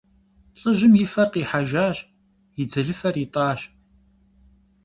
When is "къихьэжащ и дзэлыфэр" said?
1.33-3.15